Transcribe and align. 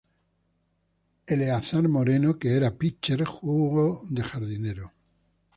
Eleazar 1.27 1.87
Moreno 1.87 2.39
que 2.39 2.55
era 2.55 2.75
pitcher 2.75 3.23
jugo 3.23 4.01
de 4.09 4.23
jardinero. 4.23 4.91